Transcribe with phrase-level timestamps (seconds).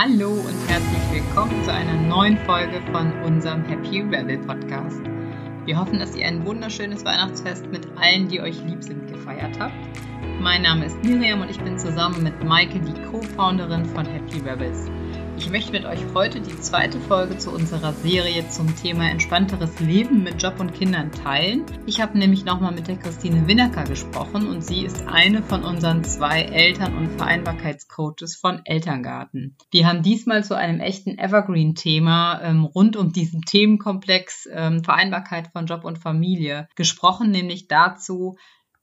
[0.00, 5.00] Hallo und herzlich willkommen zu einer neuen Folge von unserem Happy Rebel Podcast.
[5.64, 9.74] Wir hoffen, dass ihr ein wunderschönes Weihnachtsfest mit allen, die euch lieb sind, gefeiert habt.
[10.40, 14.88] Mein Name ist Miriam und ich bin zusammen mit Maike die Co-Founderin von Happy Rebels.
[15.38, 20.24] Ich möchte mit euch heute die zweite Folge zu unserer Serie zum Thema entspannteres Leben
[20.24, 21.64] mit Job und Kindern teilen.
[21.86, 26.02] Ich habe nämlich nochmal mit der Christine Winnecker gesprochen und sie ist eine von unseren
[26.02, 29.56] zwei Eltern- und Vereinbarkeitscoaches von Elterngarten.
[29.70, 35.66] Wir haben diesmal zu einem echten Evergreen-Thema ähm, rund um diesen Themenkomplex ähm, Vereinbarkeit von
[35.66, 38.36] Job und Familie gesprochen, nämlich dazu,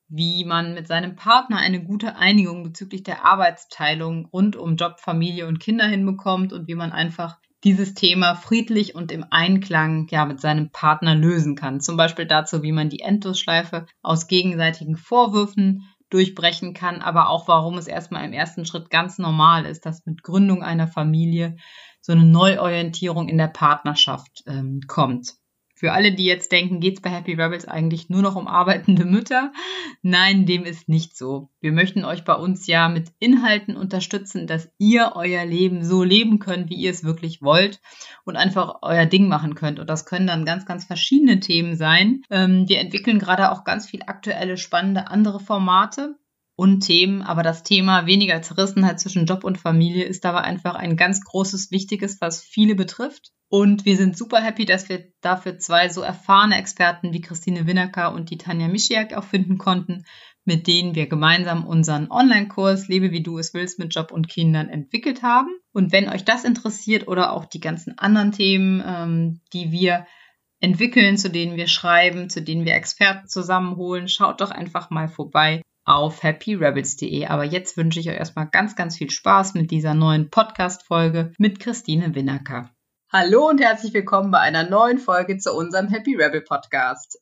[0.08, 5.48] wie man mit seinem Partner eine gute Einigung bezüglich der Arbeitsteilung rund um Job, Familie
[5.48, 10.40] und Kinder hinbekommt und wie man einfach dieses Thema friedlich und im Einklang ja mit
[10.40, 11.82] seinem Partner lösen kann.
[11.82, 17.80] Zum Beispiel dazu, wie man die Endlosschleife aus gegenseitigen Vorwürfen durchbrechen kann, aber auch warum
[17.80, 21.58] es erstmal im ersten Schritt ganz normal ist, dass mit Gründung einer Familie
[22.02, 25.34] so eine Neuorientierung in der Partnerschaft ähm, kommt.
[25.78, 29.52] Für alle, die jetzt denken, geht's bei Happy Rebels eigentlich nur noch um arbeitende Mütter?
[30.02, 31.50] Nein, dem ist nicht so.
[31.60, 36.40] Wir möchten euch bei uns ja mit Inhalten unterstützen, dass ihr euer Leben so leben
[36.40, 37.82] könnt, wie ihr es wirklich wollt
[38.24, 39.80] und einfach euer Ding machen könnt.
[39.80, 42.22] Und das können dann ganz, ganz verschiedene Themen sein.
[42.30, 46.16] Ähm, wir entwickeln gerade auch ganz viel aktuelle, spannende andere Formate
[46.56, 50.96] und Themen, aber das Thema weniger Zerrissenheit zwischen Job und Familie ist dabei einfach ein
[50.96, 53.32] ganz großes, wichtiges, was viele betrifft.
[53.50, 58.14] Und wir sind super happy, dass wir dafür zwei so erfahrene Experten wie Christine Winnecker
[58.14, 60.06] und die Tanja Mischiak auch finden konnten,
[60.46, 64.70] mit denen wir gemeinsam unseren Online-Kurs Lebe wie du es willst mit Job und Kindern
[64.70, 65.50] entwickelt haben.
[65.74, 70.08] Und wenn euch das interessiert oder auch die ganzen anderen Themen, ähm, die wir
[70.60, 75.62] entwickeln, zu denen wir schreiben, zu denen wir Experten zusammenholen, schaut doch einfach mal vorbei
[75.86, 77.28] auf happyrebels.de.
[77.28, 81.60] Aber jetzt wünsche ich euch erstmal ganz, ganz viel Spaß mit dieser neuen Podcast-Folge mit
[81.60, 82.72] Christine Winnecker.
[83.14, 87.22] Hallo und herzlich willkommen bei einer neuen Folge zu unserem Happy Rebel Podcast.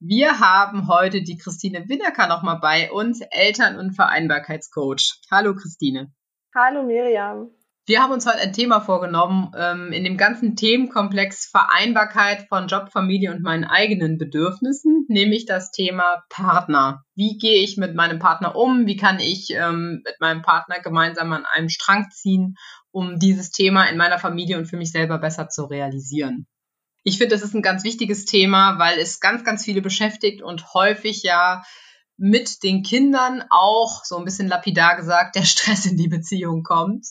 [0.00, 5.20] Wir haben heute die Christine Winnecker nochmal bei uns, Eltern- und Vereinbarkeitscoach.
[5.30, 6.12] Hallo Christine.
[6.54, 7.50] Hallo Miriam.
[7.88, 12.90] Wir haben uns heute ein Thema vorgenommen ähm, in dem ganzen Themenkomplex Vereinbarkeit von Job,
[12.92, 17.02] Familie und meinen eigenen Bedürfnissen, nämlich das Thema Partner.
[17.14, 18.86] Wie gehe ich mit meinem Partner um?
[18.86, 22.56] Wie kann ich ähm, mit meinem Partner gemeinsam an einem Strang ziehen
[22.90, 26.46] um dieses Thema in meiner Familie und für mich selber besser zu realisieren.
[27.04, 30.74] Ich finde, das ist ein ganz wichtiges Thema, weil es ganz, ganz viele beschäftigt und
[30.74, 31.62] häufig ja
[32.18, 37.06] mit den Kindern auch, so ein bisschen lapidar gesagt, der Stress in die Beziehung kommt.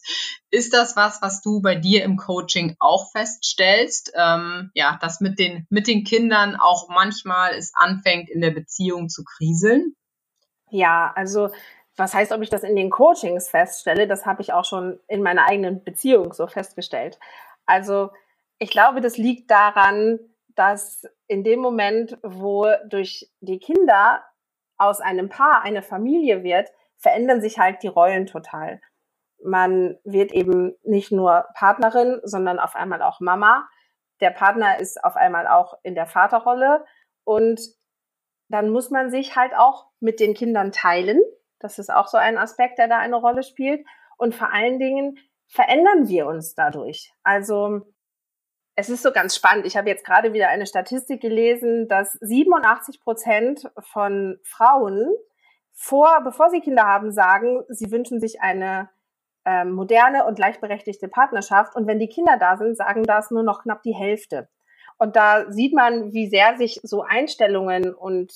[0.51, 4.11] Ist das was, was du bei dir im Coaching auch feststellst?
[4.15, 9.07] Ähm, ja, dass mit den, mit den Kindern auch manchmal es anfängt, in der Beziehung
[9.07, 9.95] zu kriseln?
[10.69, 11.49] Ja, also
[11.95, 15.23] was heißt, ob ich das in den Coachings feststelle, das habe ich auch schon in
[15.23, 17.17] meiner eigenen Beziehung so festgestellt.
[17.65, 18.11] Also
[18.59, 20.19] ich glaube, das liegt daran,
[20.55, 24.23] dass in dem Moment, wo durch die Kinder
[24.77, 28.81] aus einem Paar eine Familie wird, verändern sich halt die Rollen total.
[29.43, 33.67] Man wird eben nicht nur Partnerin, sondern auf einmal auch Mama.
[34.19, 36.85] Der Partner ist auf einmal auch in der Vaterrolle
[37.23, 37.61] und
[38.49, 41.19] dann muss man sich halt auch mit den Kindern teilen
[41.59, 43.85] das ist auch so ein Aspekt, der da eine Rolle spielt.
[44.17, 45.17] Und vor allen Dingen
[45.47, 47.11] verändern wir uns dadurch.
[47.23, 47.81] Also
[48.79, 49.65] es ist so ganz spannend.
[49.65, 55.11] Ich habe jetzt gerade wieder eine Statistik gelesen, dass 87 Prozent von Frauen
[55.73, 58.89] vor, bevor sie Kinder haben, sagen, sie wünschen sich eine
[59.45, 61.75] äh, moderne und gleichberechtigte Partnerschaft.
[61.75, 64.47] Und wenn die Kinder da sind, sagen das nur noch knapp die Hälfte.
[64.99, 68.31] Und da sieht man, wie sehr sich so Einstellungen und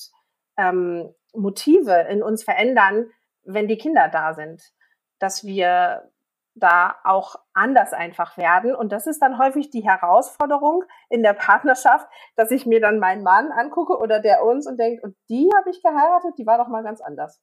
[0.58, 3.12] ähm, Motive in uns verändern,
[3.44, 4.74] wenn die Kinder da sind.
[5.20, 6.10] Dass wir
[6.56, 8.76] da auch anders einfach werden.
[8.76, 13.24] Und das ist dann häufig die Herausforderung in der Partnerschaft, dass ich mir dann meinen
[13.24, 16.68] Mann angucke oder der uns und denkt, und die habe ich geheiratet, die war doch
[16.68, 17.42] mal ganz anders.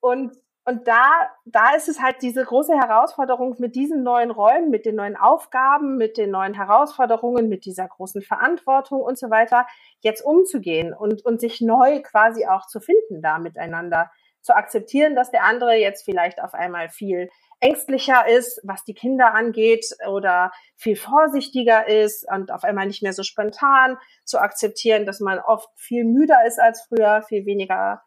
[0.00, 4.84] Und, und da, da ist es halt diese große Herausforderung mit diesen neuen Räumen, mit
[4.84, 9.66] den neuen Aufgaben, mit den neuen Herausforderungen, mit dieser großen Verantwortung und so weiter,
[10.00, 14.10] jetzt umzugehen und, und sich neu quasi auch zu finden da miteinander
[14.42, 17.28] zu akzeptieren, dass der andere jetzt vielleicht auf einmal viel
[17.60, 23.12] ängstlicher ist, was die Kinder angeht oder viel vorsichtiger ist und auf einmal nicht mehr
[23.12, 28.02] so spontan zu akzeptieren, dass man oft viel müder ist als früher, viel weniger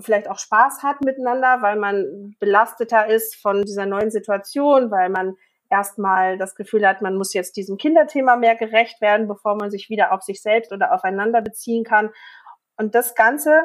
[0.00, 5.34] vielleicht auch Spaß hat miteinander, weil man belasteter ist von dieser neuen Situation, weil man
[5.70, 9.88] erstmal das Gefühl hat, man muss jetzt diesem Kinderthema mehr gerecht werden, bevor man sich
[9.88, 12.10] wieder auf sich selbst oder aufeinander beziehen kann.
[12.76, 13.62] Und das Ganze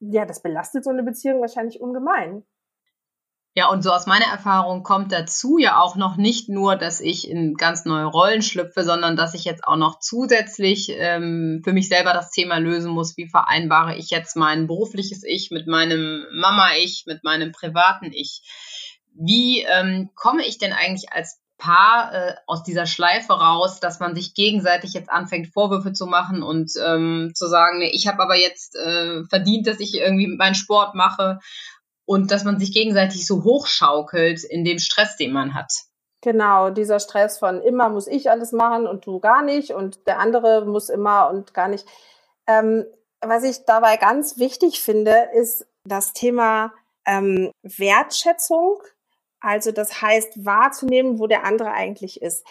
[0.00, 2.44] ja, das belastet so eine Beziehung wahrscheinlich ungemein.
[3.58, 7.28] Ja, und so aus meiner Erfahrung kommt dazu ja auch noch nicht nur, dass ich
[7.28, 11.88] in ganz neue Rollen schlüpfe, sondern dass ich jetzt auch noch zusätzlich ähm, für mich
[11.88, 17.02] selber das Thema lösen muss, wie vereinbare ich jetzt mein berufliches Ich mit meinem Mama-Ich,
[17.08, 18.42] mit meinem privaten Ich.
[19.14, 24.14] Wie ähm, komme ich denn eigentlich als Paar äh, aus dieser Schleife raus, dass man
[24.14, 28.36] sich gegenseitig jetzt anfängt, Vorwürfe zu machen und ähm, zu sagen, nee, ich habe aber
[28.36, 31.40] jetzt äh, verdient, dass ich irgendwie meinen Sport mache
[32.08, 35.72] und dass man sich gegenseitig so hochschaukelt in dem Stress, den man hat.
[36.22, 40.18] Genau, dieser Stress von immer muss ich alles machen und du gar nicht und der
[40.18, 41.86] andere muss immer und gar nicht.
[42.46, 42.84] Ähm,
[43.20, 46.72] was ich dabei ganz wichtig finde, ist das Thema
[47.06, 48.80] ähm, Wertschätzung
[49.40, 52.44] also das heißt, wahrzunehmen, wo der andere eigentlich ist.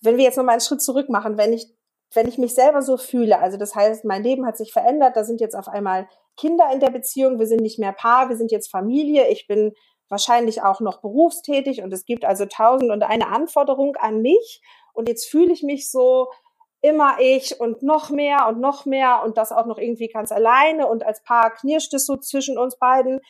[0.00, 1.68] Wenn wir jetzt nochmal einen Schritt zurück machen, wenn ich,
[2.14, 5.24] wenn ich mich selber so fühle, also das heißt, mein Leben hat sich verändert, da
[5.24, 8.50] sind jetzt auf einmal Kinder in der Beziehung, wir sind nicht mehr Paar, wir sind
[8.50, 9.72] jetzt Familie, ich bin
[10.08, 14.60] wahrscheinlich auch noch berufstätig und es gibt also tausend und eine Anforderung an mich
[14.92, 16.28] und jetzt fühle ich mich so
[16.82, 20.86] immer ich und noch mehr und noch mehr und das auch noch irgendwie ganz alleine
[20.86, 23.20] und als Paar knirscht es so zwischen uns beiden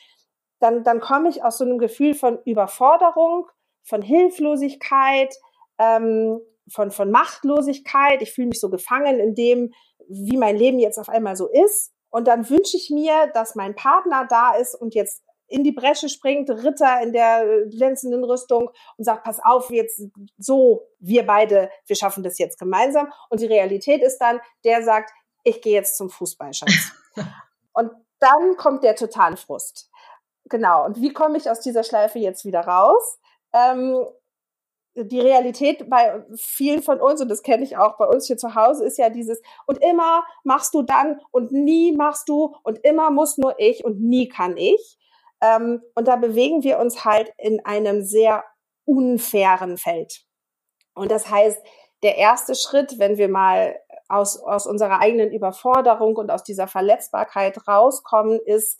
[0.61, 3.47] dann, dann komme ich aus so einem Gefühl von Überforderung,
[3.83, 5.35] von Hilflosigkeit,
[5.79, 6.39] ähm,
[6.71, 8.21] von, von Machtlosigkeit.
[8.21, 9.73] Ich fühle mich so gefangen in dem,
[10.07, 11.91] wie mein Leben jetzt auf einmal so ist.
[12.11, 16.07] Und dann wünsche ich mir, dass mein Partner da ist und jetzt in die Bresche
[16.07, 20.01] springt, Ritter in der glänzenden Rüstung und sagt, pass auf, jetzt
[20.37, 23.11] so, wir beide, wir schaffen das jetzt gemeinsam.
[23.29, 25.11] Und die Realität ist dann, der sagt,
[25.43, 26.91] ich gehe jetzt zum Fußball, Schatz.
[27.73, 29.89] und dann kommt der totale Frust.
[30.45, 30.85] Genau.
[30.85, 33.19] Und wie komme ich aus dieser Schleife jetzt wieder raus?
[33.53, 34.05] Ähm,
[34.95, 38.55] die Realität bei vielen von uns, und das kenne ich auch bei uns hier zu
[38.55, 43.09] Hause, ist ja dieses, und immer machst du dann und nie machst du und immer
[43.09, 44.97] muss nur ich und nie kann ich.
[45.41, 48.43] Ähm, und da bewegen wir uns halt in einem sehr
[48.85, 50.25] unfairen Feld.
[50.93, 51.61] Und das heißt,
[52.03, 53.79] der erste Schritt, wenn wir mal
[54.09, 58.79] aus, aus unserer eigenen Überforderung und aus dieser Verletzbarkeit rauskommen, ist,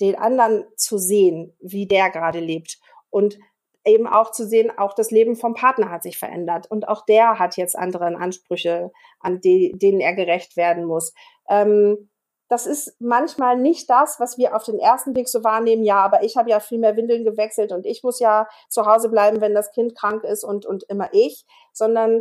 [0.00, 3.38] den anderen zu sehen, wie der gerade lebt und
[3.84, 7.38] eben auch zu sehen, auch das Leben vom Partner hat sich verändert und auch der
[7.38, 11.12] hat jetzt andere Ansprüche, an die, denen er gerecht werden muss.
[11.48, 12.08] Ähm,
[12.48, 15.84] das ist manchmal nicht das, was wir auf den ersten Blick so wahrnehmen.
[15.84, 19.08] Ja, aber ich habe ja viel mehr Windeln gewechselt und ich muss ja zu Hause
[19.08, 22.20] bleiben, wenn das Kind krank ist und, und immer ich, sondern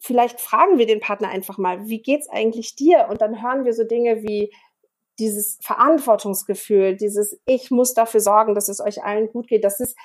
[0.00, 3.08] vielleicht fragen wir den Partner einfach mal, wie geht's eigentlich dir?
[3.10, 4.50] Und dann hören wir so Dinge wie,
[5.18, 9.96] dieses Verantwortungsgefühl, dieses Ich muss dafür sorgen, dass es euch allen gut geht, das ist,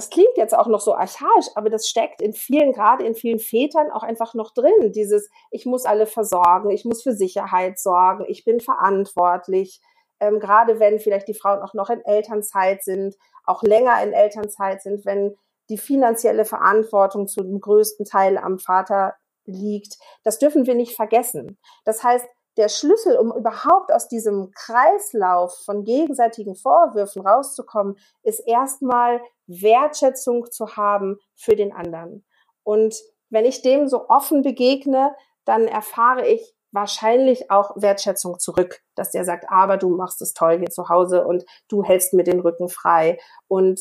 [0.00, 3.38] das klingt jetzt auch noch so archaisch, aber das steckt in vielen, gerade in vielen
[3.38, 4.92] Vätern auch einfach noch drin.
[4.92, 9.82] Dieses Ich muss alle versorgen, ich muss für Sicherheit sorgen, ich bin verantwortlich.
[10.18, 13.14] Ähm, gerade wenn vielleicht die Frauen auch noch in Elternzeit sind,
[13.44, 15.36] auch länger in Elternzeit sind, wenn
[15.68, 19.98] die finanzielle Verantwortung zu dem größten Teil am Vater liegt.
[20.24, 21.58] Das dürfen wir nicht vergessen.
[21.84, 22.26] Das heißt,
[22.56, 30.76] der Schlüssel, um überhaupt aus diesem Kreislauf von gegenseitigen Vorwürfen rauszukommen, ist erstmal Wertschätzung zu
[30.76, 32.24] haben für den anderen.
[32.62, 32.96] Und
[33.30, 35.14] wenn ich dem so offen begegne,
[35.44, 40.58] dann erfahre ich wahrscheinlich auch Wertschätzung zurück, dass der sagt, aber du machst es toll
[40.58, 43.18] hier zu Hause und du hältst mir den Rücken frei
[43.48, 43.80] und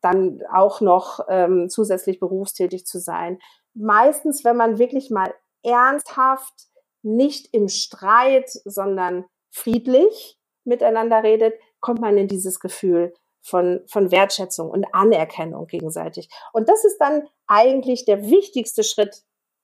[0.00, 3.38] dann auch noch ähm, zusätzlich berufstätig zu sein.
[3.74, 5.32] Meistens, wenn man wirklich mal
[5.62, 6.66] ernsthaft
[7.06, 14.70] nicht im Streit, sondern friedlich miteinander redet, kommt man in dieses Gefühl von, von Wertschätzung
[14.70, 16.28] und Anerkennung gegenseitig.
[16.52, 19.22] Und das ist dann eigentlich der wichtigste Schritt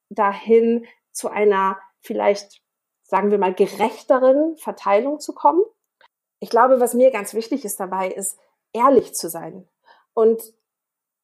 [0.08, 2.62] dahin, zu einer vielleicht,
[3.02, 5.62] sagen wir mal, gerechteren Verteilung zu kommen.
[6.38, 8.38] Ich glaube, was mir ganz wichtig ist dabei, ist
[8.72, 9.68] ehrlich zu sein
[10.14, 10.54] und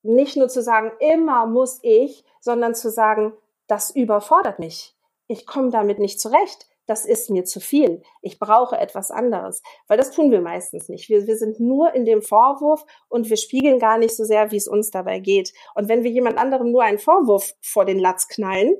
[0.02, 3.32] nicht nur zu sagen, immer muss ich, sondern zu sagen,
[3.66, 4.97] das überfordert mich
[5.28, 6.66] ich komme damit nicht zurecht.
[6.86, 8.02] Das ist mir zu viel.
[8.22, 9.62] Ich brauche etwas anderes.
[9.86, 11.10] Weil das tun wir meistens nicht.
[11.10, 14.56] Wir, wir sind nur in dem Vorwurf und wir spiegeln gar nicht so sehr, wie
[14.56, 15.52] es uns dabei geht.
[15.74, 18.74] Und wenn wir jemand anderem nur einen Vorwurf vor den Latz knallen,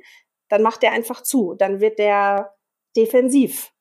[0.49, 1.55] dann macht der einfach zu.
[1.55, 2.55] Dann wird der
[2.97, 3.73] defensiv.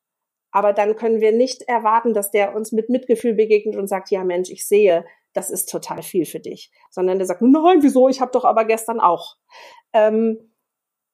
[0.52, 4.26] Aber dann können wir nicht erwarten, dass der uns mit Mitgefühl begegnet und sagt, ja
[4.26, 6.70] Mensch, ich sehe, das ist total viel für dich.
[6.90, 8.10] Sondern der sagt, nein, wieso?
[8.10, 9.38] Ich habe doch aber gestern auch.
[9.94, 10.54] Ähm,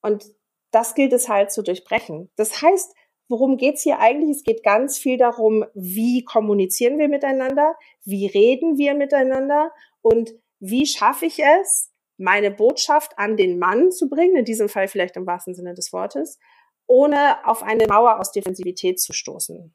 [0.02, 0.26] und
[0.74, 2.30] das gilt es halt zu durchbrechen.
[2.36, 2.94] Das heißt,
[3.30, 4.38] worum geht's hier eigentlich?
[4.38, 10.86] Es geht ganz viel darum, wie kommunizieren wir miteinander, wie reden wir miteinander und wie
[10.86, 15.26] schaffe ich es, meine Botschaft an den Mann zu bringen, in diesem Fall vielleicht im
[15.26, 16.40] wahrsten Sinne des Wortes,
[16.88, 19.74] ohne auf eine Mauer aus Defensivität zu stoßen.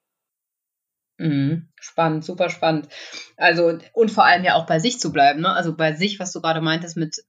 [1.18, 1.68] Mhm.
[1.80, 2.88] Spannend, super spannend.
[3.36, 5.52] Also, und vor allem ja auch bei sich zu bleiben, ne?
[5.52, 7.24] Also bei sich, was du gerade meintest, mit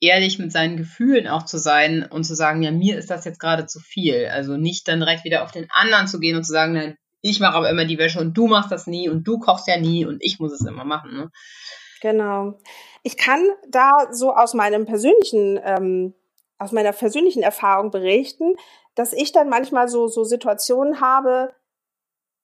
[0.00, 3.40] ehrlich mit seinen Gefühlen auch zu sein und zu sagen, ja, mir ist das jetzt
[3.40, 4.26] gerade zu viel.
[4.26, 7.40] Also nicht dann direkt wieder auf den anderen zu gehen und zu sagen, nein, ich
[7.40, 10.04] mache aber immer die Wäsche und du machst das nie und du kochst ja nie
[10.04, 11.14] und ich muss es immer machen.
[11.14, 11.30] Ne?
[12.00, 12.58] Genau.
[13.02, 16.14] Ich kann da so aus meinem persönlichen, ähm,
[16.58, 18.54] aus meiner persönlichen Erfahrung berichten,
[18.94, 21.54] dass ich dann manchmal so, so Situationen habe,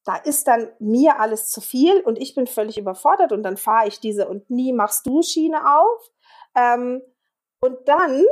[0.05, 3.89] da ist dann mir alles zu viel und ich bin völlig überfordert und dann fahre
[3.89, 6.11] ich diese und nie machst du Schiene auf.
[6.57, 7.03] Ähm,
[7.63, 8.25] und dann,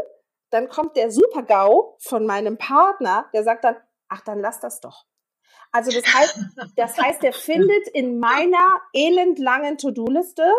[0.50, 3.76] dann kommt der Super-GAU von meinem Partner, der sagt dann,
[4.08, 5.06] ach, dann lass das doch.
[5.72, 6.38] Also das heißt,
[6.76, 10.52] das heißt, er findet in meiner elendlangen To-Do-Liste,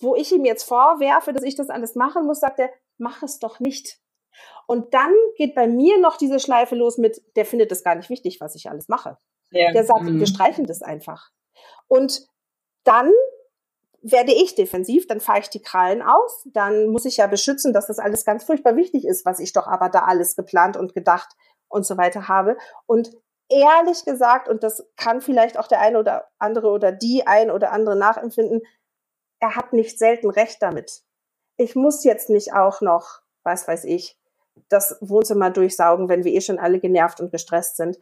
[0.00, 3.38] wo ich ihm jetzt vorwerfe, dass ich das alles machen muss, sagt er, mach es
[3.38, 3.98] doch nicht.
[4.66, 8.08] Und dann geht bei mir noch diese Schleife los mit, der findet es gar nicht
[8.08, 9.18] wichtig, was ich alles mache.
[9.50, 9.72] Ja.
[9.72, 10.18] Der sagt, mhm.
[10.18, 11.30] wir streichen das einfach.
[11.86, 12.26] Und
[12.84, 13.12] dann
[14.02, 17.86] werde ich defensiv, dann fahre ich die Krallen aus, dann muss ich ja beschützen, dass
[17.86, 21.28] das alles ganz furchtbar wichtig ist, was ich doch aber da alles geplant und gedacht
[21.68, 22.56] und so weiter habe.
[22.86, 23.10] Und
[23.50, 27.72] ehrlich gesagt, und das kann vielleicht auch der eine oder andere oder die ein oder
[27.72, 28.62] andere nachempfinden,
[29.40, 31.02] er hat nicht selten recht damit.
[31.56, 34.18] Ich muss jetzt nicht auch noch, was weiß ich,
[34.68, 37.98] das Wohnzimmer durchsaugen, wenn wir eh schon alle genervt und gestresst sind.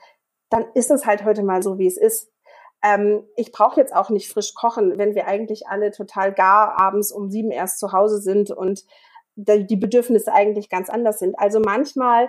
[0.51, 2.31] Dann ist es halt heute mal so, wie es ist.
[2.83, 7.11] Ähm, ich brauche jetzt auch nicht frisch kochen, wenn wir eigentlich alle total gar abends
[7.13, 8.85] um sieben erst zu Hause sind und
[9.37, 11.39] die Bedürfnisse eigentlich ganz anders sind.
[11.39, 12.29] Also manchmal,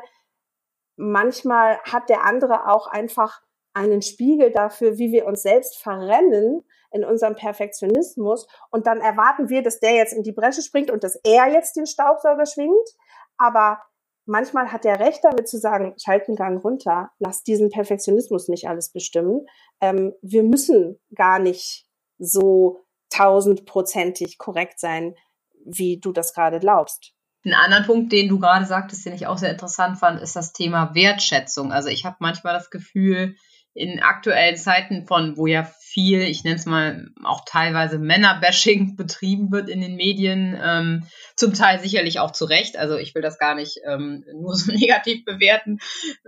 [0.96, 3.42] manchmal hat der andere auch einfach
[3.74, 9.62] einen Spiegel dafür, wie wir uns selbst verrennen in unserem Perfektionismus und dann erwarten wir,
[9.64, 12.90] dass der jetzt in die Bresche springt und dass er jetzt den Staubsauger schwingt.
[13.38, 13.82] Aber
[14.30, 18.70] manchmal hat er recht damit zu sagen, schalt einen Gang runter, lass diesen Perfektionismus nicht
[18.70, 19.46] alles bestimmen.
[19.82, 21.88] Ähm, wir müssen gar nicht
[22.20, 25.16] so tausendprozentig korrekt sein,
[25.66, 27.14] wie du das gerade glaubst.
[27.44, 30.54] Ein anderer Punkt, den du gerade sagtest, den ich auch sehr interessant fand, ist das
[30.54, 31.72] Thema Wertschätzung.
[31.72, 33.36] Also ich habe manchmal das Gefühl,
[33.74, 39.52] in aktuellen Zeiten von, wo ja viel, ich nenne es mal auch teilweise Männerbashing betrieben
[39.52, 42.78] wird in den Medien, ähm, zum Teil sicherlich auch zu Recht.
[42.78, 45.80] Also ich will das gar nicht ähm, nur so negativ bewerten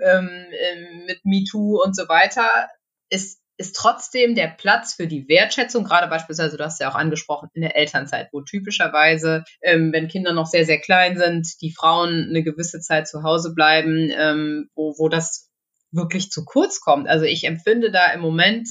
[0.02, 2.70] ähm, ähm, mit MeToo und so weiter.
[3.10, 7.50] Ist ist trotzdem der Platz für die Wertschätzung, gerade beispielsweise, du hast ja auch angesprochen,
[7.54, 12.28] in der Elternzeit, wo typischerweise, ähm, wenn Kinder noch sehr, sehr klein sind, die Frauen
[12.30, 15.51] eine gewisse Zeit zu Hause bleiben, ähm, wo, wo das
[15.92, 17.08] wirklich zu kurz kommt.
[17.08, 18.70] Also ich empfinde da im Moment,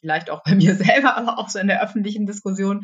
[0.00, 2.82] vielleicht auch bei mir selber, aber auch so in der öffentlichen Diskussion,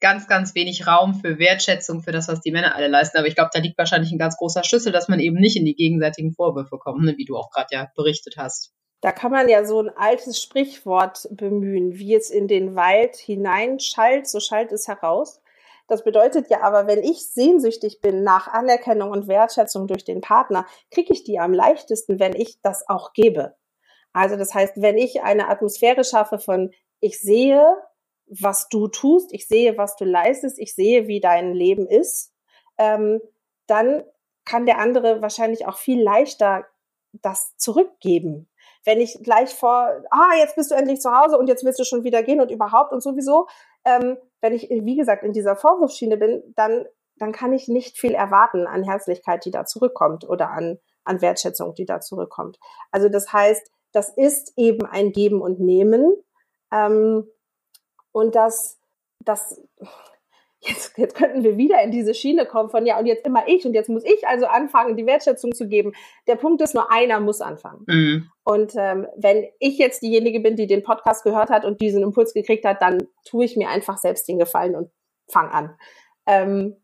[0.00, 3.18] ganz, ganz wenig Raum für Wertschätzung für das, was die Männer alle leisten.
[3.18, 5.64] Aber ich glaube, da liegt wahrscheinlich ein ganz großer Schlüssel, dass man eben nicht in
[5.64, 8.72] die gegenseitigen Vorwürfe kommt, ne, wie du auch gerade ja berichtet hast.
[9.02, 14.28] Da kann man ja so ein altes Sprichwort bemühen, wie es in den Wald hineinschallt,
[14.28, 15.39] so schallt es heraus.
[15.90, 20.64] Das bedeutet ja aber, wenn ich sehnsüchtig bin nach Anerkennung und Wertschätzung durch den Partner,
[20.92, 23.56] kriege ich die am leichtesten, wenn ich das auch gebe.
[24.12, 26.70] Also das heißt, wenn ich eine Atmosphäre schaffe von,
[27.00, 27.76] ich sehe,
[28.26, 32.32] was du tust, ich sehe, was du leistest, ich sehe, wie dein Leben ist,
[32.78, 33.20] ähm,
[33.66, 34.04] dann
[34.44, 36.66] kann der andere wahrscheinlich auch viel leichter
[37.12, 38.48] das zurückgeben.
[38.84, 41.84] Wenn ich gleich vor, ah, jetzt bist du endlich zu Hause und jetzt willst du
[41.84, 43.46] schon wieder gehen und überhaupt und sowieso,
[43.84, 48.14] ähm, wenn ich, wie gesagt, in dieser Vorwurfsschiene bin, dann, dann kann ich nicht viel
[48.14, 52.58] erwarten an Herzlichkeit, die da zurückkommt oder an, an Wertschätzung, die da zurückkommt.
[52.90, 56.14] Also das heißt, das ist eben ein Geben und Nehmen.
[56.72, 57.28] Ähm,
[58.12, 58.78] und das,
[59.24, 59.60] das,
[60.60, 63.64] jetzt, jetzt könnten wir wieder in diese Schiene kommen von, ja, und jetzt immer ich
[63.64, 65.92] und jetzt muss ich also anfangen, die Wertschätzung zu geben.
[66.26, 67.84] Der Punkt ist, nur einer muss anfangen.
[67.86, 68.30] Mhm.
[68.44, 72.34] Und ähm, wenn ich jetzt diejenige bin, die den Podcast gehört hat und diesen Impuls
[72.34, 74.90] gekriegt hat, dann tue ich mir einfach selbst den Gefallen und
[75.28, 75.76] fang an.
[76.26, 76.76] Ähm,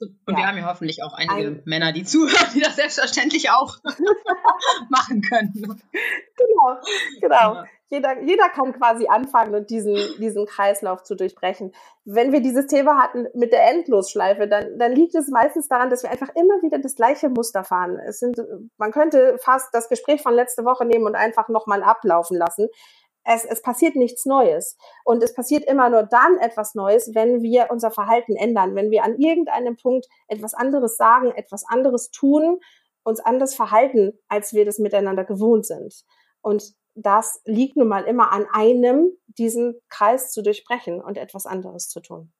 [0.00, 0.36] und ja.
[0.38, 3.76] wir haben ja hoffentlich auch einige Ein, Männer, die zuhören, die das selbstverständlich auch
[4.88, 5.52] machen können.
[5.52, 6.80] Genau,
[7.20, 7.54] genau.
[7.54, 7.64] Ja.
[7.90, 11.72] Jeder, jeder kann quasi anfangen und diesen, diesen Kreislauf zu durchbrechen.
[12.04, 16.04] Wenn wir dieses Thema hatten mit der Endlosschleife, dann, dann liegt es meistens daran, dass
[16.04, 17.98] wir einfach immer wieder das gleiche Muster fahren.
[17.98, 18.40] Es sind,
[18.78, 22.68] man könnte fast das Gespräch von letzte Woche nehmen und einfach nochmal ablaufen lassen
[23.24, 24.76] es, es passiert nichts Neues.
[25.04, 29.04] Und es passiert immer nur dann etwas Neues, wenn wir unser Verhalten ändern, wenn wir
[29.04, 32.60] an irgendeinem Punkt etwas anderes sagen, etwas anderes tun,
[33.02, 36.04] uns anders verhalten, als wir das miteinander gewohnt sind.
[36.42, 41.88] Und das liegt nun mal immer an einem, diesen Kreis zu durchbrechen und etwas anderes
[41.88, 42.32] zu tun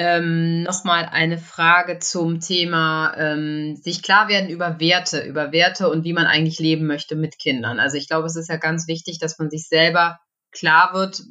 [0.00, 6.04] ähm, nochmal eine Frage zum Thema ähm, sich klar werden über Werte, über Werte und
[6.04, 7.78] wie man eigentlich leben möchte mit Kindern.
[7.78, 10.18] Also ich glaube, es ist ja ganz wichtig, dass man sich selber
[10.52, 11.22] klar wird,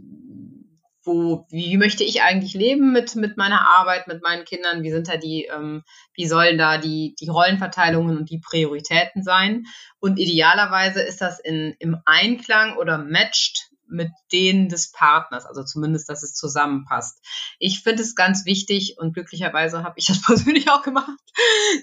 [1.10, 5.08] wo, wie möchte ich eigentlich leben mit, mit meiner Arbeit, mit meinen Kindern, wie sind
[5.08, 9.66] da die, ähm, wie sollen da die, die Rollenverteilungen und die Prioritäten sein.
[10.00, 16.10] Und idealerweise ist das in, im Einklang oder matched mit denen des Partners, also zumindest,
[16.10, 17.25] dass es zusammenpasst.
[17.58, 21.20] Ich finde es ganz wichtig und glücklicherweise habe ich das persönlich auch gemacht,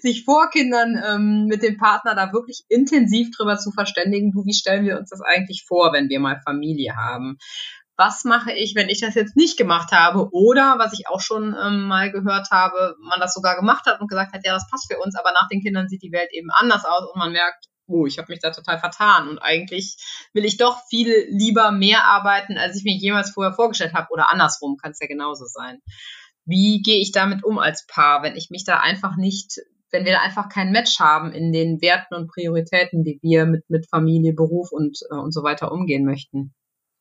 [0.02, 4.54] sich vor Kindern ähm, mit dem Partner da wirklich intensiv drüber zu verständigen, du, wie
[4.54, 7.38] stellen wir uns das eigentlich vor, wenn wir mal Familie haben?
[7.96, 10.28] Was mache ich, wenn ich das jetzt nicht gemacht habe?
[10.32, 14.08] Oder, was ich auch schon ähm, mal gehört habe, man das sogar gemacht hat und
[14.08, 16.50] gesagt hat, ja, das passt für uns, aber nach den Kindern sieht die Welt eben
[16.50, 19.96] anders aus und man merkt, oh, ich habe mich da total vertan und eigentlich
[20.34, 24.30] will ich doch viel lieber mehr arbeiten, als ich mir jemals vorher vorgestellt habe oder
[24.30, 25.78] andersrum kann es ja genauso sein.
[26.44, 29.60] Wie gehe ich damit um als Paar, wenn ich mich da einfach nicht,
[29.90, 33.68] wenn wir da einfach kein Match haben in den Werten und Prioritäten, wie wir mit,
[33.68, 36.54] mit Familie, Beruf und, äh, und so weiter umgehen möchten?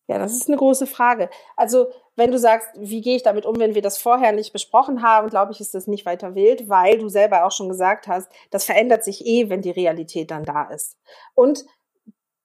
[0.07, 1.29] Ja, das ist eine große Frage.
[1.55, 5.01] Also, wenn du sagst, wie gehe ich damit um, wenn wir das vorher nicht besprochen
[5.01, 8.31] haben, glaube ich, ist das nicht weiter wild, weil du selber auch schon gesagt hast,
[8.51, 10.97] das verändert sich eh, wenn die Realität dann da ist.
[11.33, 11.65] Und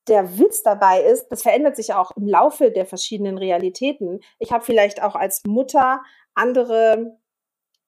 [0.08, 4.20] der Witz dabei ist, das verändert sich auch im Laufe der verschiedenen Realitäten.
[4.38, 6.02] Ich habe vielleicht auch als Mutter
[6.34, 7.18] andere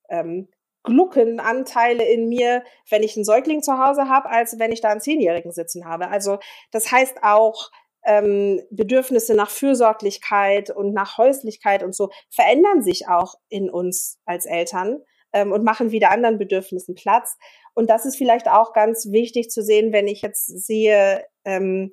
[0.09, 0.49] ähm,
[0.85, 5.01] Gluckenanteile in mir, wenn ich einen Säugling zu Hause habe, als wenn ich da einen
[5.01, 6.09] Zehnjährigen sitzen habe.
[6.09, 6.39] Also
[6.71, 7.71] das heißt auch,
[8.05, 14.47] ähm, Bedürfnisse nach Fürsorglichkeit und nach Häuslichkeit und so verändern sich auch in uns als
[14.47, 15.01] Eltern
[15.33, 17.37] ähm, und machen wieder anderen Bedürfnissen Platz.
[17.75, 21.93] Und das ist vielleicht auch ganz wichtig zu sehen, wenn ich jetzt sehe, ähm,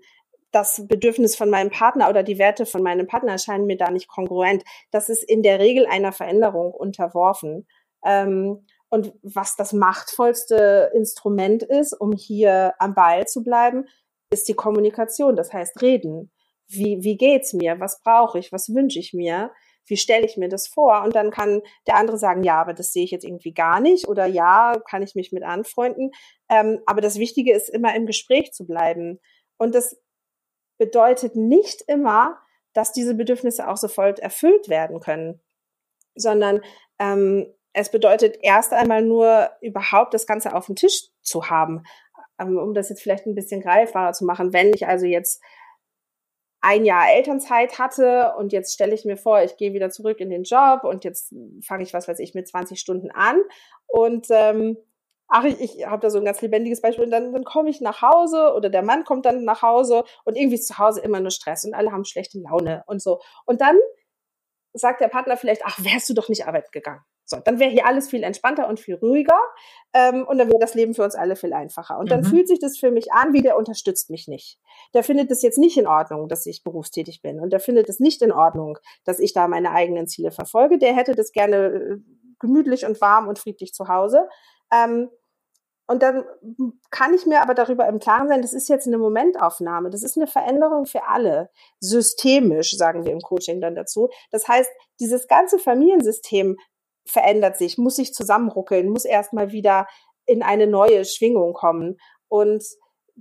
[0.52, 4.08] das Bedürfnis von meinem Partner oder die Werte von meinem Partner erscheinen mir da nicht
[4.08, 4.64] kongruent.
[4.92, 7.68] Das ist in der Regel einer Veränderung unterworfen.
[8.04, 13.86] Ähm, und was das machtvollste Instrument ist, um hier am Ball zu bleiben,
[14.30, 16.32] ist die Kommunikation, das heißt reden.
[16.68, 17.80] Wie, wie geht's mir?
[17.80, 18.52] Was brauche ich?
[18.52, 19.52] Was wünsche ich mir?
[19.86, 21.02] Wie stelle ich mir das vor?
[21.04, 24.08] Und dann kann der andere sagen, ja, aber das sehe ich jetzt irgendwie gar nicht
[24.08, 26.12] oder ja, kann ich mich mit anfreunden.
[26.48, 29.20] Ähm, aber das Wichtige ist immer im Gespräch zu bleiben.
[29.58, 30.00] Und das
[30.78, 32.38] bedeutet nicht immer,
[32.74, 35.42] dass diese Bedürfnisse auch sofort erfüllt werden können,
[36.14, 36.62] sondern
[37.00, 41.84] ähm, es bedeutet erst einmal nur überhaupt das Ganze auf dem Tisch zu haben.
[42.40, 45.42] Ähm, um das jetzt vielleicht ein bisschen greifbarer zu machen, wenn ich also jetzt
[46.62, 50.30] ein Jahr Elternzeit hatte und jetzt stelle ich mir vor, ich gehe wieder zurück in
[50.30, 53.42] den Job und jetzt fange ich, was weiß ich, mit 20 Stunden an
[53.88, 54.78] und ähm,
[55.30, 57.82] ach, ich, ich habe da so ein ganz lebendiges Beispiel und dann, dann komme ich
[57.82, 61.20] nach Hause oder der Mann kommt dann nach Hause und irgendwie ist zu Hause immer
[61.22, 63.22] nur Stress und alle haben schlechte Laune und so.
[63.46, 63.78] Und dann
[64.74, 67.02] sagt der Partner vielleicht, ach, wärst du doch nicht arbeiten gegangen.
[67.30, 69.40] So, dann wäre hier alles viel entspannter und viel ruhiger
[69.94, 72.00] ähm, und dann wäre das Leben für uns alle viel einfacher.
[72.00, 72.26] Und dann mhm.
[72.26, 74.60] fühlt sich das für mich an, wie der unterstützt mich nicht.
[74.96, 78.00] Der findet es jetzt nicht in Ordnung, dass ich berufstätig bin und der findet es
[78.00, 80.80] nicht in Ordnung, dass ich da meine eigenen Ziele verfolge.
[80.80, 81.98] Der hätte das gerne äh,
[82.40, 84.28] gemütlich und warm und friedlich zu Hause.
[84.74, 85.10] Ähm,
[85.86, 86.24] und dann
[86.90, 90.18] kann ich mir aber darüber im Klaren sein, das ist jetzt eine Momentaufnahme, das ist
[90.18, 94.10] eine Veränderung für alle, systemisch, sagen wir im Coaching dann dazu.
[94.32, 96.58] Das heißt, dieses ganze Familiensystem
[97.10, 99.88] verändert sich, muss sich zusammenruckeln, muss erstmal wieder
[100.26, 101.98] in eine neue Schwingung kommen.
[102.28, 102.64] Und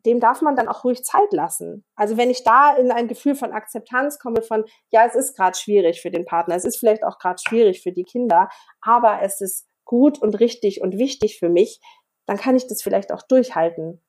[0.07, 1.85] dem darf man dann auch ruhig Zeit lassen.
[1.97, 5.57] Also wenn ich da in ein Gefühl von Akzeptanz komme, von, ja, es ist gerade
[5.59, 8.49] schwierig für den Partner, es ist vielleicht auch gerade schwierig für die Kinder,
[8.81, 11.81] aber es ist gut und richtig und wichtig für mich,
[12.27, 14.03] dann kann ich das vielleicht auch durchhalten.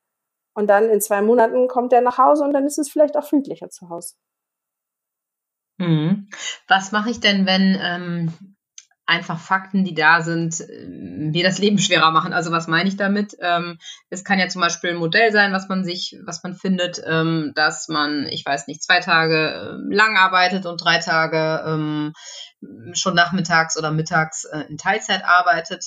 [0.54, 3.24] Und dann in zwei Monaten kommt er nach Hause und dann ist es vielleicht auch
[3.24, 4.14] friedlicher zu Hause.
[5.78, 6.28] Mhm.
[6.68, 8.49] Was mache ich denn, wenn ähm,
[9.10, 12.32] einfach Fakten, die da sind, äh, mir das Leben schwerer machen.
[12.32, 13.36] Also was meine ich damit?
[13.40, 17.02] Ähm, es kann ja zum Beispiel ein Modell sein, was man sich, was man findet,
[17.04, 22.12] ähm, dass man, ich weiß nicht, zwei Tage äh, lang arbeitet und drei Tage ähm,
[22.92, 25.86] schon nachmittags oder mittags äh, in Teilzeit arbeitet.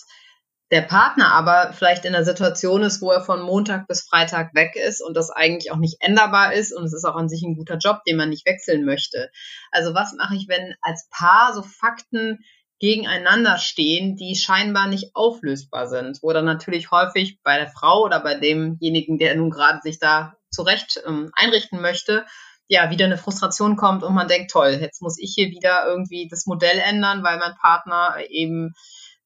[0.72, 4.76] Der Partner aber vielleicht in einer Situation ist, wo er von Montag bis Freitag weg
[4.76, 7.56] ist und das eigentlich auch nicht änderbar ist und es ist auch an sich ein
[7.56, 9.30] guter Job, den man nicht wechseln möchte.
[9.72, 12.40] Also was mache ich, wenn als Paar so Fakten
[12.84, 18.20] gegeneinander stehen, die scheinbar nicht auflösbar sind, wo dann natürlich häufig bei der Frau oder
[18.20, 22.26] bei demjenigen, der nun gerade sich da zurecht ähm, einrichten möchte,
[22.68, 26.28] ja, wieder eine Frustration kommt und man denkt, toll, jetzt muss ich hier wieder irgendwie
[26.28, 28.74] das Modell ändern, weil mein Partner eben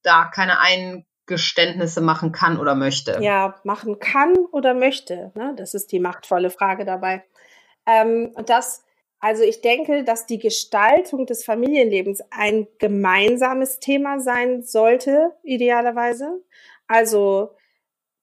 [0.03, 3.17] da keine Eingeständnisse machen kann oder möchte.
[3.21, 5.31] Ja, machen kann oder möchte.
[5.33, 5.55] Ne?
[5.57, 7.23] Das ist die machtvolle Frage dabei.
[7.87, 8.83] Ähm, und das
[9.19, 16.43] also ich denke, dass die Gestaltung des Familienlebens ein gemeinsames Thema sein sollte, idealerweise.
[16.87, 17.51] Also,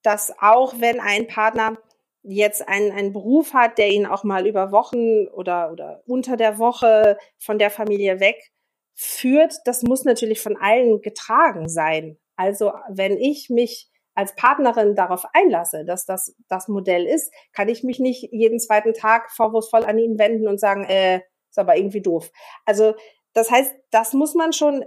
[0.03, 1.79] dass auch wenn ein Partner
[2.23, 6.59] jetzt einen, einen Beruf hat, der ihn auch mal über Wochen oder, oder unter der
[6.59, 8.53] Woche von der Familie weg
[8.95, 12.19] führt, das muss natürlich von allen getragen sein.
[12.37, 17.83] Also wenn ich mich als Partnerin darauf einlasse, dass das das Modell ist, kann ich
[17.83, 22.03] mich nicht jeden zweiten Tag vorwurfsvoll an ihn wenden und sagen, äh, ist aber irgendwie
[22.03, 22.31] doof.
[22.65, 22.95] Also
[23.33, 24.85] das heißt, das muss man schon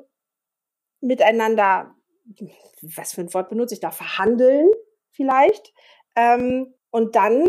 [1.02, 1.94] miteinander,
[2.82, 4.70] was für ein Wort benutze ich da, verhandeln
[5.12, 5.74] vielleicht.
[6.16, 7.48] Ähm, und dann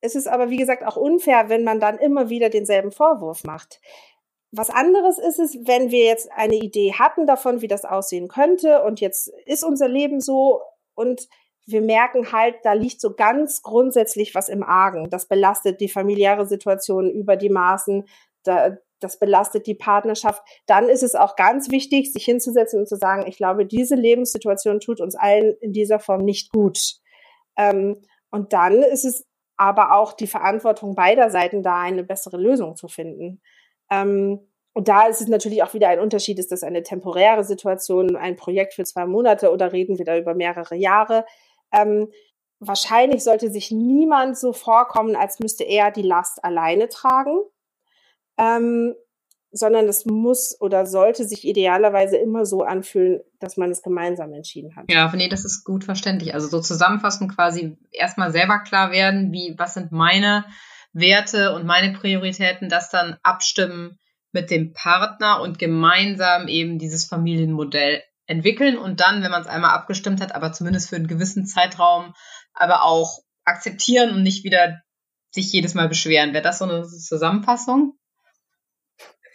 [0.00, 3.80] ist es aber, wie gesagt, auch unfair, wenn man dann immer wieder denselben Vorwurf macht.
[4.52, 8.82] Was anderes ist es, wenn wir jetzt eine Idee hatten davon, wie das aussehen könnte
[8.84, 10.62] und jetzt ist unser Leben so
[10.96, 11.28] und
[11.66, 15.10] wir merken halt, da liegt so ganz grundsätzlich was im Argen.
[15.10, 18.04] Das belastet die familiäre Situation über die Maßen,
[18.44, 20.42] da, das belastet die Partnerschaft.
[20.66, 24.80] Dann ist es auch ganz wichtig, sich hinzusetzen und zu sagen, ich glaube, diese Lebenssituation
[24.80, 26.78] tut uns allen in dieser Form nicht gut.
[27.56, 32.76] Ähm, und dann ist es aber auch die Verantwortung beider Seiten, da eine bessere Lösung
[32.76, 33.40] zu finden.
[33.90, 34.40] Ähm,
[34.76, 38.36] und da ist es natürlich auch wieder ein Unterschied, ist das eine temporäre Situation, ein
[38.36, 41.24] Projekt für zwei Monate oder reden wir da über mehrere Jahre?
[41.72, 42.08] Ähm,
[42.58, 47.40] wahrscheinlich sollte sich niemand so vorkommen, als müsste er die Last alleine tragen,
[48.36, 48.94] ähm,
[49.50, 54.76] sondern es muss oder sollte sich idealerweise immer so anfühlen, dass man es gemeinsam entschieden
[54.76, 54.84] hat.
[54.90, 56.34] Ja, nee, das ist gut verständlich.
[56.34, 60.44] Also so zusammenfassend quasi erstmal selber klar werden, wie, was sind meine
[60.92, 63.98] Werte und meine Prioritäten, das dann abstimmen
[64.36, 69.70] mit dem Partner und gemeinsam eben dieses Familienmodell entwickeln und dann, wenn man es einmal
[69.70, 72.14] abgestimmt hat, aber zumindest für einen gewissen Zeitraum,
[72.52, 74.82] aber auch akzeptieren und nicht wieder
[75.30, 76.34] sich jedes Mal beschweren.
[76.34, 77.98] Wäre das so eine Zusammenfassung?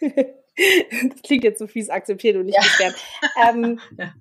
[0.00, 2.62] das klingt jetzt so fies, akzeptieren und nicht ja.
[2.62, 2.94] beschweren.
[3.42, 4.14] Ähm, ja.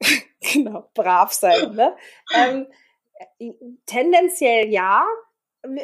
[0.52, 1.76] genau, brav sein.
[1.76, 1.96] Ne?
[2.34, 2.66] Ähm,
[3.86, 5.06] tendenziell ja.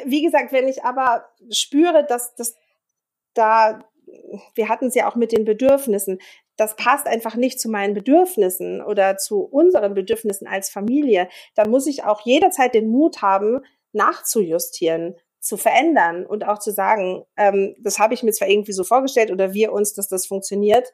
[0.05, 2.55] Wie gesagt, wenn ich aber spüre, dass, dass
[3.33, 3.87] da
[4.55, 6.19] wir hatten es ja auch mit den Bedürfnissen.
[6.55, 11.29] Das passt einfach nicht zu meinen Bedürfnissen oder zu unseren Bedürfnissen als Familie.
[11.55, 13.61] Da muss ich auch jederzeit den Mut haben,
[13.93, 18.83] nachzujustieren, zu verändern und auch zu sagen, ähm, das habe ich mir zwar irgendwie so
[18.83, 20.91] vorgestellt oder wir uns, dass das funktioniert,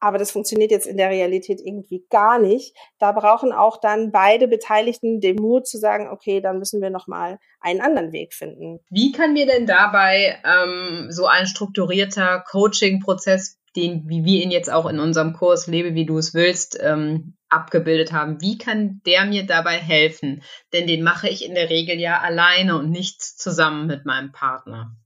[0.00, 2.74] aber das funktioniert jetzt in der Realität irgendwie gar nicht.
[2.98, 7.38] Da brauchen auch dann beide Beteiligten den Mut zu sagen, okay, dann müssen wir nochmal
[7.60, 8.80] einen anderen Weg finden.
[8.90, 14.72] Wie kann mir denn dabei ähm, so ein strukturierter Coaching-Prozess, den, wie wir ihn jetzt
[14.72, 19.26] auch in unserem Kurs Lebe, wie du es willst, ähm, abgebildet haben, wie kann der
[19.26, 20.42] mir dabei helfen?
[20.72, 24.96] Denn den mache ich in der Regel ja alleine und nicht zusammen mit meinem Partner.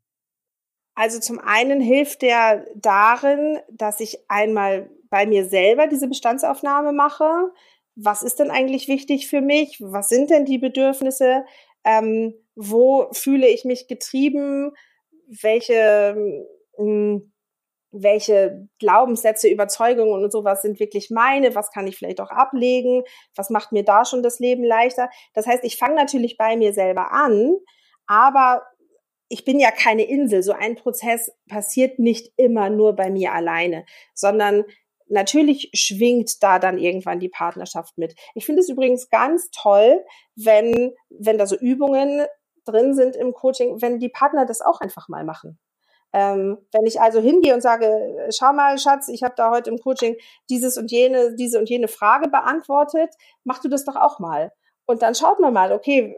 [0.94, 7.52] Also zum einen hilft der darin, dass ich einmal bei mir selber diese Bestandsaufnahme mache.
[7.96, 9.78] Was ist denn eigentlich wichtig für mich?
[9.80, 11.44] Was sind denn die Bedürfnisse?
[11.84, 14.72] Ähm, wo fühle ich mich getrieben?
[15.26, 16.16] Welche,
[16.78, 17.32] mh, hm,
[17.90, 21.54] welche Glaubenssätze, Überzeugungen und sowas sind wirklich meine?
[21.54, 23.04] Was kann ich vielleicht auch ablegen?
[23.36, 25.10] Was macht mir da schon das Leben leichter?
[25.32, 27.56] Das heißt, ich fange natürlich bei mir selber an,
[28.06, 28.62] aber
[29.34, 30.44] ich bin ja keine Insel.
[30.44, 34.62] So ein Prozess passiert nicht immer nur bei mir alleine, sondern
[35.08, 38.14] natürlich schwingt da dann irgendwann die Partnerschaft mit.
[38.36, 40.04] Ich finde es übrigens ganz toll,
[40.36, 42.24] wenn, wenn da so Übungen
[42.64, 45.58] drin sind im Coaching, wenn die Partner das auch einfach mal machen.
[46.12, 49.78] Ähm, wenn ich also hingehe und sage, schau mal, Schatz, ich habe da heute im
[49.78, 50.14] Coaching
[50.48, 54.52] dieses und jene, diese und jene Frage beantwortet, mach du das doch auch mal.
[54.86, 56.16] Und dann schaut man mal, okay,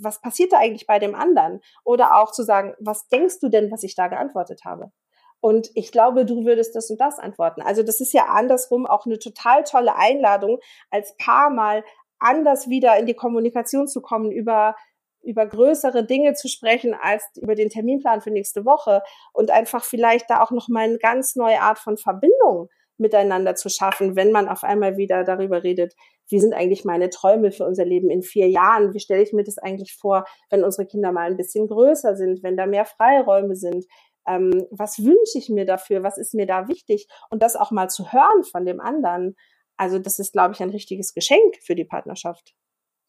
[0.00, 1.60] was passiert da eigentlich bei dem anderen?
[1.84, 4.92] Oder auch zu sagen, was denkst du denn, was ich da geantwortet habe?
[5.40, 7.62] Und ich glaube, du würdest das und das antworten.
[7.62, 10.58] Also das ist ja andersrum auch eine total tolle Einladung,
[10.90, 11.84] als Paar mal
[12.18, 14.76] anders wieder in die Kommunikation zu kommen, über,
[15.22, 20.30] über größere Dinge zu sprechen als über den Terminplan für nächste Woche und einfach vielleicht
[20.30, 24.64] da auch nochmal eine ganz neue Art von Verbindung miteinander zu schaffen, wenn man auf
[24.64, 25.94] einmal wieder darüber redet,
[26.28, 28.94] wie sind eigentlich meine Träume für unser Leben in vier Jahren?
[28.94, 32.42] Wie stelle ich mir das eigentlich vor, wenn unsere Kinder mal ein bisschen größer sind,
[32.42, 33.84] wenn da mehr Freiräume sind?
[34.26, 36.02] Ähm, was wünsche ich mir dafür?
[36.02, 37.06] Was ist mir da wichtig?
[37.30, 39.36] Und das auch mal zu hören von dem anderen.
[39.76, 42.54] Also das ist, glaube ich, ein richtiges Geschenk für die Partnerschaft.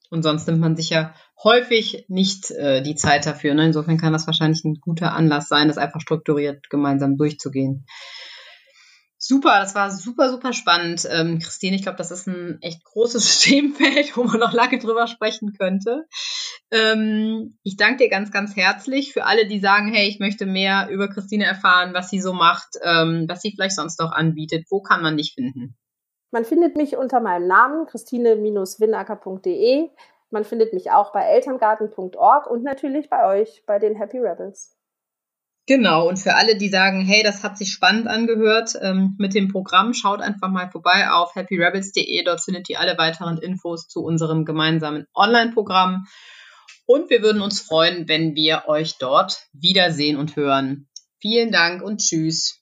[0.09, 3.53] Und sonst nimmt man sich ja häufig nicht äh, die Zeit dafür.
[3.53, 3.65] Ne?
[3.65, 7.85] Insofern kann das wahrscheinlich ein guter Anlass sein, das einfach strukturiert gemeinsam durchzugehen.
[9.19, 11.07] Super, das war super, super spannend.
[11.11, 15.07] Ähm, Christine, ich glaube, das ist ein echt großes Themenfeld, wo man noch lange drüber
[15.07, 16.05] sprechen könnte.
[16.69, 20.89] Ähm, ich danke dir ganz, ganz herzlich für alle, die sagen, hey, ich möchte mehr
[20.89, 24.67] über Christine erfahren, was sie so macht, ähm, was sie vielleicht sonst noch anbietet.
[24.69, 25.75] Wo kann man dich finden?
[26.29, 29.89] Man findet mich unter meinem Namen, christine-winacker.de.
[30.29, 34.76] Man findet mich auch bei elterngarten.org und natürlich bei euch, bei den Happy Rebels.
[35.67, 39.49] Genau, und für alle, die sagen, hey, das hat sich spannend angehört ähm, mit dem
[39.49, 42.23] Programm, schaut einfach mal vorbei auf happyrebels.de.
[42.23, 46.07] Dort findet ihr alle weiteren Infos zu unserem gemeinsamen Online-Programm.
[46.85, 50.87] Und wir würden uns freuen, wenn wir euch dort wiedersehen und hören.
[51.19, 52.61] Vielen Dank und tschüss.